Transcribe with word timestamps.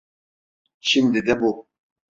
Şimdi 0.79 1.27
de 1.27 1.41
bu. 1.41 1.67